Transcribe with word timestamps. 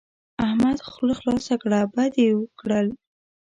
احمد 0.45 0.77
خوله 0.89 1.13
خلاصه 1.19 1.55
کړه؛ 1.61 1.79
بد 1.95 2.13
يې 2.23 2.29
وکړل. 2.35 2.87